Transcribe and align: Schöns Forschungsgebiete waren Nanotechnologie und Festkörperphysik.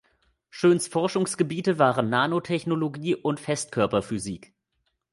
Schöns 0.49 0.87
Forschungsgebiete 0.87 1.77
waren 1.77 2.09
Nanotechnologie 2.09 3.13
und 3.15 3.39
Festkörperphysik. 3.39 4.51